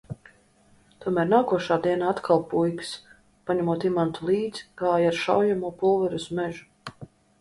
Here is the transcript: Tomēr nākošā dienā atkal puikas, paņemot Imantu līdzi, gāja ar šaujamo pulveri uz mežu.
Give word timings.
Tomēr 1.03 1.27
nākošā 1.33 1.75
dienā 1.83 2.07
atkal 2.13 2.41
puikas, 2.53 2.93
paņemot 3.51 3.87
Imantu 3.91 4.31
līdzi, 4.31 4.67
gāja 4.83 5.13
ar 5.15 5.21
šaujamo 5.27 5.75
pulveri 5.83 6.23
uz 6.23 6.31
mežu. 6.41 7.11